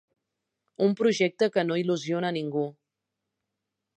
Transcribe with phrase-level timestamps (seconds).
[0.85, 2.67] Un projecte que no il·lusiona a ningú.